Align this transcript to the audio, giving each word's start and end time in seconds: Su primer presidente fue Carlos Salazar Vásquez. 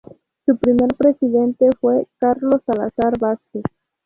Su 0.47 0.57
primer 0.57 0.89
presidente 0.97 1.69
fue 1.79 2.07
Carlos 2.17 2.63
Salazar 2.65 3.19
Vásquez. 3.19 3.61